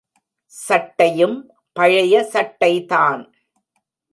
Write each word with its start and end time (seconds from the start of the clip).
சட்டையும் 0.45 1.51
பழைய 1.73 2.29
சட்டைதான். 2.33 3.21